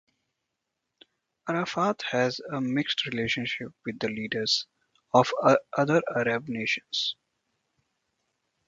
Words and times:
Arafat 1.47 2.01
had 2.09 2.31
a 2.51 2.59
mixed 2.59 3.05
relationship 3.05 3.67
with 3.85 3.99
the 3.99 4.07
leaders 4.09 4.65
of 5.13 5.29
other 5.77 6.01
Arab 6.15 6.47
nations. 6.47 7.15